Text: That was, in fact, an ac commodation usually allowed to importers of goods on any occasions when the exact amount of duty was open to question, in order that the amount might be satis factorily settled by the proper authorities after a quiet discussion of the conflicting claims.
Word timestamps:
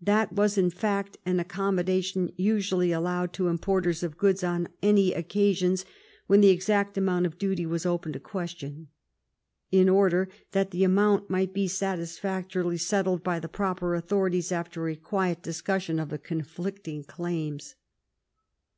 That 0.00 0.32
was, 0.32 0.56
in 0.56 0.70
fact, 0.70 1.18
an 1.26 1.38
ac 1.38 1.48
commodation 1.48 2.32
usually 2.38 2.90
allowed 2.90 3.34
to 3.34 3.48
importers 3.48 4.02
of 4.02 4.16
goods 4.16 4.42
on 4.42 4.68
any 4.82 5.12
occasions 5.12 5.84
when 6.26 6.40
the 6.40 6.48
exact 6.48 6.96
amount 6.96 7.26
of 7.26 7.36
duty 7.36 7.66
was 7.66 7.84
open 7.84 8.14
to 8.14 8.18
question, 8.18 8.88
in 9.70 9.90
order 9.90 10.30
that 10.52 10.70
the 10.70 10.84
amount 10.84 11.28
might 11.28 11.52
be 11.52 11.68
satis 11.68 12.18
factorily 12.18 12.80
settled 12.80 13.22
by 13.22 13.38
the 13.38 13.46
proper 13.46 13.94
authorities 13.94 14.52
after 14.52 14.88
a 14.88 14.96
quiet 14.96 15.42
discussion 15.42 16.00
of 16.00 16.08
the 16.08 16.16
conflicting 16.16 17.04
claims. 17.04 17.74